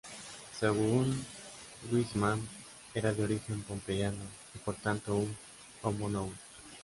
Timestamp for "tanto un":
4.73-5.37